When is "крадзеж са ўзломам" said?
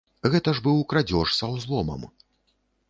0.93-2.11